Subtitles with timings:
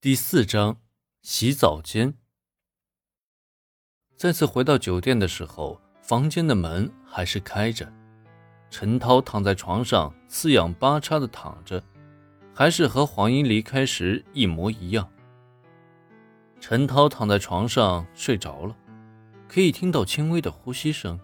[0.00, 0.76] 第四章，
[1.22, 2.14] 洗澡间。
[4.16, 7.92] 再次回到酒店的时候，房间的门还是开着。
[8.70, 11.82] 陈涛躺在床上，四仰八叉的躺着，
[12.54, 15.10] 还是和黄英离开时一模一样。
[16.60, 18.76] 陈涛躺在床上睡着了，
[19.48, 21.18] 可以听到轻微的呼吸声。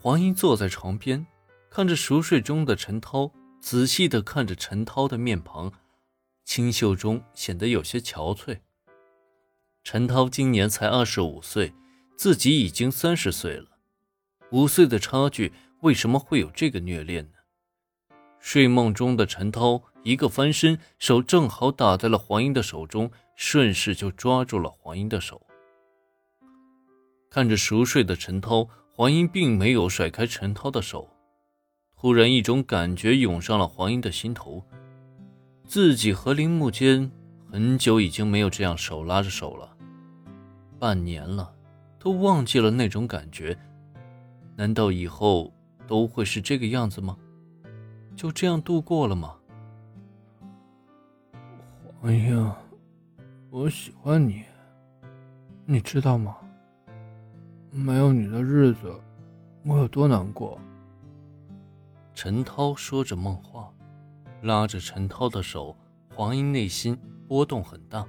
[0.00, 1.24] 黄英坐在床边，
[1.70, 3.30] 看着熟睡中的陈涛，
[3.60, 5.72] 仔细的看着陈涛的面庞。
[6.46, 8.60] 清秀中显得有些憔悴。
[9.82, 11.74] 陈涛今年才二十五岁，
[12.16, 13.66] 自己已经三十岁了，
[14.52, 18.16] 五岁的差距，为什么会有这个虐恋呢？
[18.38, 25.44] 睡梦中的陈涛一个翻身，手正好打在了黄英的手中，顺势就抓住了黄英的手。
[27.28, 31.10] 看着熟睡的陈涛，黄英并没有甩开陈涛的手，
[31.96, 34.64] 突然一种感觉涌上了黄英的心头。
[35.66, 37.10] 自己和林木间
[37.50, 39.76] 很久已经没有这样手拉着手了，
[40.78, 41.52] 半年了，
[41.98, 43.58] 都忘记了那种感觉。
[44.54, 45.52] 难道以后
[45.86, 47.16] 都会是这个样子吗？
[48.14, 49.34] 就这样度过了吗？
[52.00, 52.52] 黄英，
[53.50, 54.44] 我喜欢你，
[55.64, 56.36] 你知道吗？
[57.72, 58.94] 没有你的日子，
[59.64, 60.58] 我有多难过。
[62.14, 63.70] 陈涛说着梦话。
[64.42, 65.76] 拉着陈涛的手，
[66.14, 68.06] 黄英内心波动很大。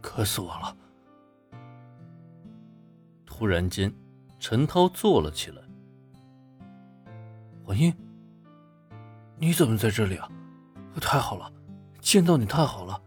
[0.00, 0.76] 渴死我了！
[3.24, 3.92] 突然间，
[4.38, 5.62] 陈涛坐了起来。
[7.64, 7.94] 黄英，
[9.38, 10.28] 你怎么在这里啊？
[11.00, 11.50] 太好了，
[12.00, 13.00] 见到你太好了。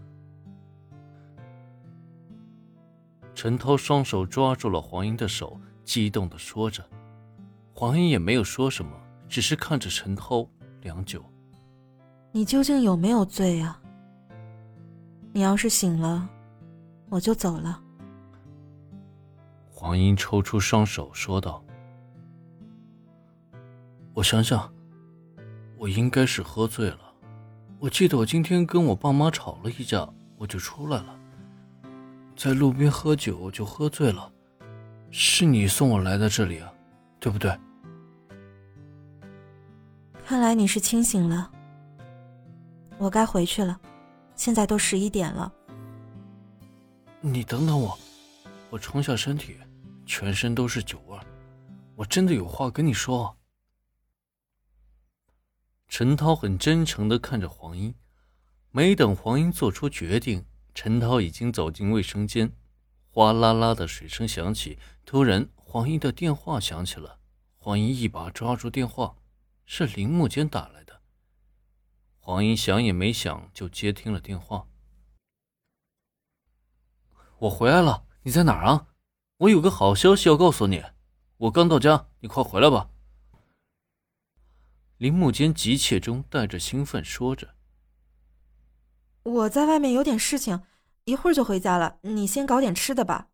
[3.36, 6.84] 陈涛双手抓住了黄英的手，激动的说着。
[7.74, 8.92] 黄英也没有说什么，
[9.30, 10.50] 只是看着陈涛。
[10.82, 11.24] 良久，
[12.32, 13.82] 你究竟有没有醉啊？
[15.34, 16.28] 你要是醒了，
[17.10, 17.82] 我就走了。
[19.70, 21.64] 黄英抽出双手说道
[24.16, 24.74] ：“我想想，
[25.78, 27.00] 我应该是喝醉了。
[27.80, 31.20] 我记得我今天跟我爸妈吵了一架，我就出来了，
[32.36, 34.32] 在路边喝酒就喝醉了。
[35.12, 36.74] 是你送我来的这里啊，
[37.20, 37.56] 对不对？”
[40.28, 41.50] 看来你是清醒了，
[42.98, 43.80] 我该回去了，
[44.36, 45.50] 现在都十一点了。
[47.22, 47.98] 你等等我，
[48.70, 49.56] 我冲下身体，
[50.06, 51.18] 全身都是酒味，
[51.96, 53.38] 我真的有话跟你说。
[55.88, 57.96] 陈涛很真诚的看着黄英，
[58.72, 60.44] 没等黄英做出决定，
[60.76, 62.52] 陈涛已经走进卫生间，
[63.12, 67.18] 哗啦啦的水声响起，突然黄英的电话响起了，
[67.56, 69.16] 黄英一把抓住电话。
[69.70, 71.02] 是林木间打来的，
[72.20, 74.66] 黄英想也没想就接听了电话。
[77.40, 78.88] 我回来了，你在哪儿啊？
[79.40, 80.82] 我有个好消息要告诉你，
[81.36, 82.90] 我刚到家，你快回来吧。
[84.96, 87.54] 林木间急切中带着兴奋说着
[89.24, 90.64] ：“我在外面有点事情，
[91.04, 93.28] 一会儿就回家了，你先搞点吃的吧。”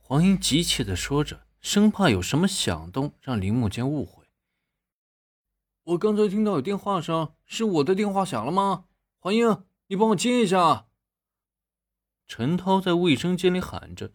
[0.00, 4.23] 黄英急切的说着，生怕有什么响动让林木间误会。
[5.84, 8.86] 我刚才听到有电话声，是我的电话响了吗？
[9.18, 10.86] 黄英，你帮我接一下。
[12.26, 14.12] 陈涛在卫生间里喊着。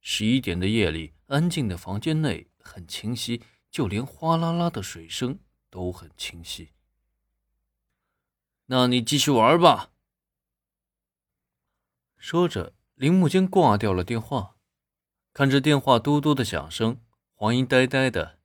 [0.00, 5.40] 十一点的夜里，安静的房间内很清晰，就连哗啦啦的水声
[5.70, 6.70] 都很清晰。
[8.66, 9.90] 那你继续玩吧。
[12.16, 14.54] 说着，林木间挂掉了电话，
[15.32, 17.00] 看着电话嘟嘟的响声，
[17.34, 18.38] 黄英呆呆的。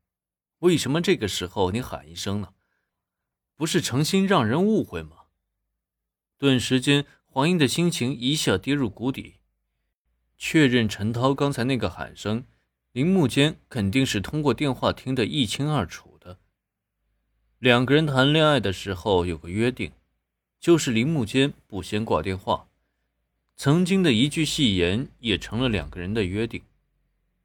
[0.60, 2.54] 为什么这个时候你喊一声呢？
[3.56, 5.26] 不是诚心让人误会吗？
[6.38, 9.36] 顿时间，黄英的心情一下跌入谷底。
[10.36, 12.46] 确认陈涛刚才那个喊声，
[12.92, 16.40] 林木间肯定是通过电话听得一清二楚的。
[17.60, 19.92] 两个人谈恋爱的时候有个约定，
[20.60, 22.68] 就是林木间不先挂电话。
[23.56, 26.64] 曾经的一句戏言也成了两个人的约定。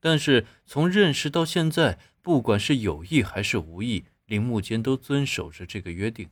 [0.01, 1.99] 但是从认识到现在。
[2.23, 6.31] 不管是有意还是无意，林木间都遵守着这个约定。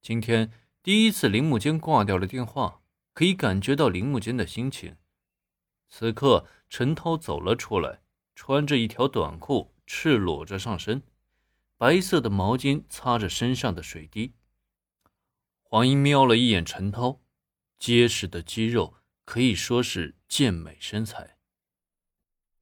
[0.00, 0.50] 今天
[0.82, 2.80] 第一次，林木间挂掉了电话，
[3.12, 4.96] 可以感觉到林木间的心情。
[5.90, 8.00] 此刻，陈涛走了出来，
[8.34, 11.02] 穿着一条短裤，赤裸着上身，
[11.76, 14.32] 白色的毛巾擦着身上的水滴。
[15.62, 17.20] 黄英瞄了一眼陈涛，
[17.78, 18.94] 结实的肌肉
[19.26, 21.36] 可以说是健美身材。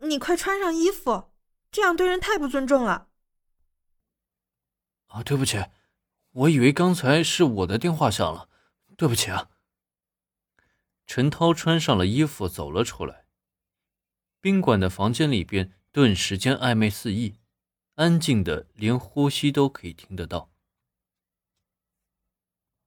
[0.00, 1.30] 你快穿上衣服。
[1.70, 3.08] 这样对人太不尊重了。
[5.08, 5.64] 啊，对不起，
[6.32, 8.48] 我以为刚才是我的电话响了，
[8.96, 9.50] 对不起啊。
[11.06, 13.24] 陈涛穿上了衣服走了出来。
[14.40, 17.40] 宾馆的房间里边顿时间暧昧四溢，
[17.94, 20.52] 安静的连呼吸都可以听得到。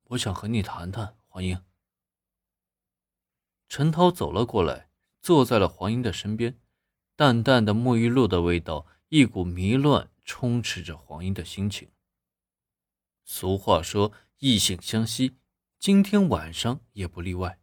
[0.06, 1.62] 我想和你谈谈，黄英。
[3.68, 4.90] 陈涛走了过来，
[5.22, 6.61] 坐在了黄英的身边，
[7.22, 11.88] 淡淡的沐浴露的味道，一股迷乱充斥着黄英的心情。
[13.26, 15.38] 俗话说异性相吸，
[15.78, 17.60] 今天晚上也不例外。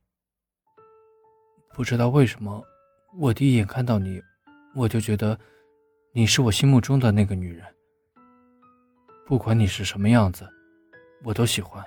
[1.75, 2.65] 不知道为什么。
[3.17, 4.23] 我第一眼看到你，
[4.77, 5.37] 我就觉得
[6.13, 7.67] 你是我心目中的那个女人。
[9.27, 10.49] 不管你是什么样子，
[11.25, 11.85] 我都喜欢，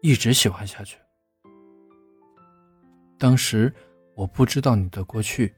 [0.00, 0.96] 一直喜欢下去。
[3.18, 3.70] 当时
[4.14, 5.54] 我不知道你的过去，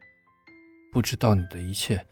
[0.92, 2.06] 不知道你的一切，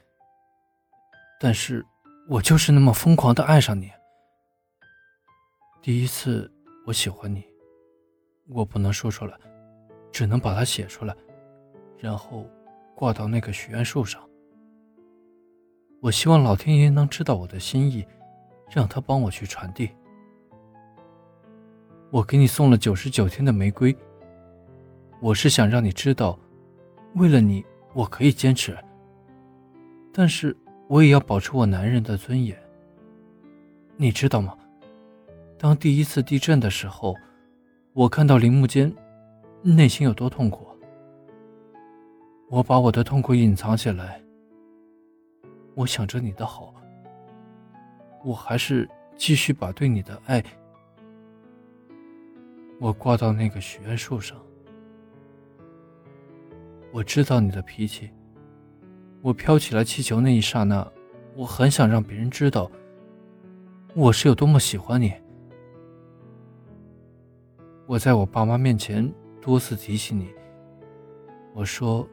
[1.39, 1.85] 但是
[2.31, 3.91] 我就是那么疯狂的爱上你。
[5.83, 6.51] 第一次
[6.87, 7.45] 我喜欢你，
[8.49, 9.37] 我不能说出来，
[10.11, 11.15] 只能把它写出来。
[11.99, 12.49] 然后
[12.97, 14.27] 挂到那个许愿树上。
[16.01, 18.07] 我希望老天爷能知道我的心意，
[18.71, 19.91] 让他帮我去传递。
[22.11, 23.95] 我给你送了九十九天的玫瑰。
[25.21, 26.39] 我是想让你知道，
[27.17, 28.77] 为了你，我可以坚持。
[30.13, 30.57] 但是
[30.89, 32.57] 我也要保持我男人的尊严。
[33.97, 34.57] 你知道吗？
[35.59, 37.15] 当第一次地震的时候，
[37.93, 38.91] 我看到铃木间，
[39.63, 40.67] 内心有多痛苦。
[42.49, 44.21] 我把我的痛苦隐藏起来，
[45.75, 46.75] 我想着你的好，
[48.25, 50.43] 我还是继续把对你的爱，
[52.81, 54.37] 我挂到那个许愿树上。
[56.93, 58.11] 我知道你的脾气，
[59.23, 60.87] 我飘起来气球那一刹那，
[61.35, 62.71] 我很想让别人知道，
[63.95, 65.13] 我是有多么喜欢你。
[67.87, 70.29] 我在我爸妈面前多次提起你，
[71.55, 72.09] 我说。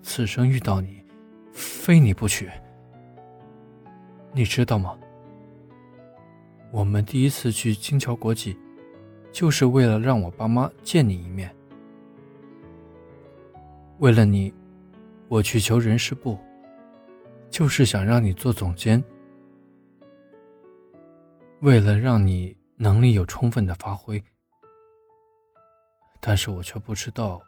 [0.00, 1.02] 此生遇到你，
[1.52, 2.48] 非你不娶。
[4.32, 4.96] 你知道吗？
[6.70, 8.56] 我们第一次去金桥国际，
[9.32, 11.54] 就是为了让我爸妈见你一面。
[13.98, 14.54] 为了你，
[15.26, 16.38] 我去求人事部，
[17.50, 19.02] 就是想让你做总监。
[21.62, 24.22] 为了让你能力有充分的发挥，
[26.20, 27.42] 但是我却不知道，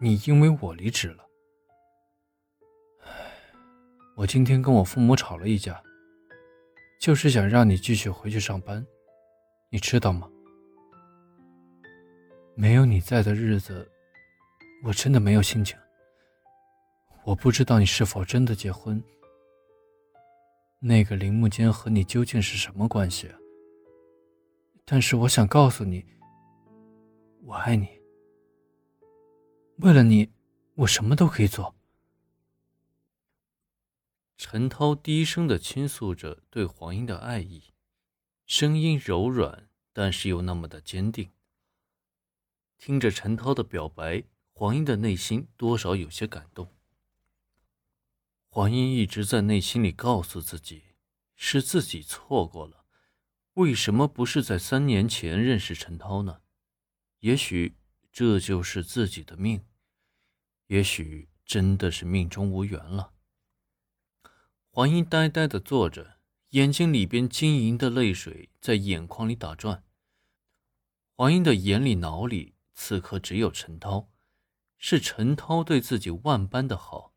[0.00, 1.24] 你因为我离职了。
[4.14, 5.82] 我今天跟我父母吵了一架，
[7.00, 8.86] 就是想让你继续回去上班，
[9.68, 10.30] 你知道吗？
[12.54, 13.90] 没有你在的日子，
[14.82, 15.78] 我真的没有心情。
[17.24, 19.02] 我不知道你是否真的结婚，
[20.78, 23.30] 那个铃木间和你究竟是什么关系？
[24.86, 26.04] 但是我想告诉你，
[27.42, 27.88] 我爱你。
[29.76, 30.32] 为了你，
[30.74, 31.74] 我什么都可以做。
[34.36, 37.62] 陈涛低声的倾诉着对黄英的爱意，
[38.46, 41.30] 声音柔软，但是又那么的坚定。
[42.78, 44.24] 听着陈涛的表白，
[44.60, 46.70] 黄英的内心多少有些感动。
[48.50, 50.82] 黄英一直在内心里告诉自己，
[51.34, 52.84] 是自己错过了，
[53.54, 56.42] 为什么不是在三年前认识陈涛呢？
[57.20, 57.78] 也许
[58.12, 59.64] 这就是自己的命，
[60.66, 63.14] 也许真的是命中无缘了。
[64.68, 66.18] 黄英呆呆的坐着，
[66.50, 69.82] 眼睛里边晶莹的泪水在眼眶里打转。
[71.16, 74.10] 黄英的眼里、脑里，此刻只有陈涛，
[74.80, 77.14] 是陈涛对自己万般的好。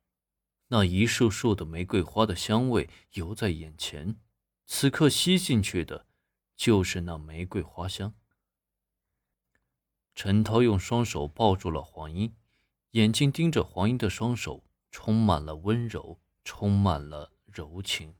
[0.67, 4.17] 那一束束的玫瑰花的香味犹在眼前，
[4.67, 6.05] 此刻吸进去的，
[6.55, 8.13] 就是那玫瑰花香。
[10.13, 12.35] 陈涛用双手抱住了黄英，
[12.91, 17.31] 眼睛盯着黄英的双手，充满了温柔，充满了。
[17.53, 18.15] 柔情。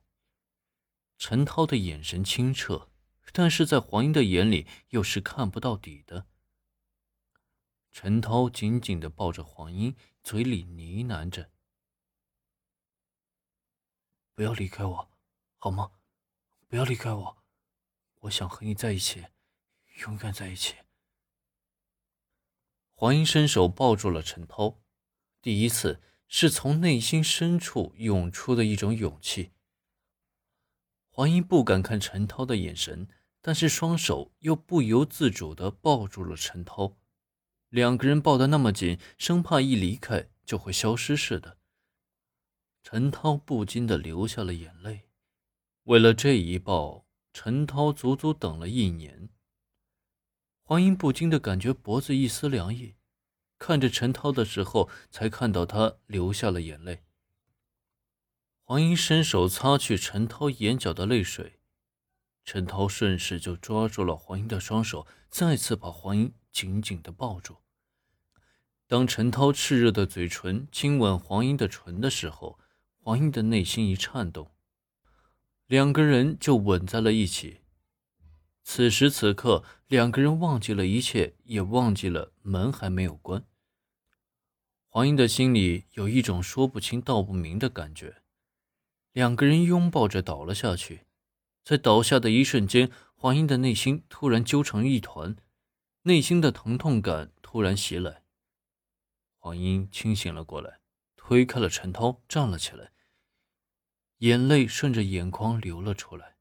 [1.18, 2.88] 陈涛的眼神清澈，
[3.32, 6.26] 但是在黄英的眼里又是看不到底的。
[7.94, 11.52] 陈涛紧紧的抱着黄英，嘴里呢喃着
[14.34, 15.10] ：“不要离开我，
[15.58, 15.92] 好吗？
[16.66, 17.38] 不要离开我，
[18.22, 19.24] 我想和你在一起，
[20.00, 20.74] 永远在一起。”
[22.94, 24.82] 黄英伸手抱住了陈涛，
[25.40, 26.02] 第一次。
[26.26, 29.52] 是从内心深处涌出的一种勇气。
[31.10, 33.06] 黄英不敢看陈涛的眼神，
[33.40, 36.96] 但是双手又不由自主地抱住了陈涛，
[37.74, 41.58] 两个人抱得那么紧，生怕一离开就会消失似的。
[42.84, 45.08] 陈涛不禁地流下了眼泪，
[45.82, 49.28] 为了这一抱，陈涛足足等了一年。
[50.62, 52.94] 黄英不禁的感觉脖子一丝凉意，
[53.58, 57.02] 看着陈涛的时候，才看到他流下了眼泪。
[58.62, 61.58] 黄英伸手擦去陈涛眼角的泪水，
[62.44, 67.56] 陈涛顺势就抓住了黄英的双手，再次把黄英紧紧的抱住。
[68.86, 72.58] 当陈涛炽热的嘴唇亲吻黄英的唇的时候，
[72.96, 74.52] 黄英的内心一颤动，
[75.66, 77.62] 两个人就吻在了一起。
[78.62, 83.44] 此时此刻，两个人忘记了一切，也忘记了门还没有关。
[84.86, 88.22] 黄英的心里有一种说不清道不明的感觉。
[89.12, 91.06] 两个人拥抱着倒了下去，
[91.64, 95.36] 在倒下的一瞬间，黄英的内心突然揪成一团，
[96.06, 98.24] 内心的疼痛感突然袭来。
[99.38, 100.80] 黄英清醒了过来，
[101.16, 102.92] 推开了陈涛，站了起来，
[104.18, 106.36] 眼泪顺着眼眶流了出来。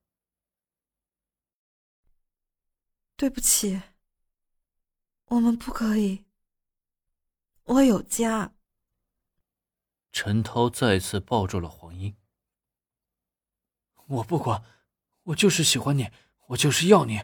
[3.15, 3.81] 对不起，
[5.27, 6.25] 我们不可以。
[7.63, 8.53] 我有家。
[10.11, 12.17] 陈涛再次抱住了黄英。
[14.07, 14.61] 我不管，
[15.23, 16.11] 我就是喜欢你，
[16.47, 17.21] 我就是要你。